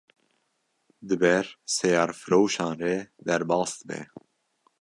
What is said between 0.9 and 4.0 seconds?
di ber seyarfiroşan re derbas dibe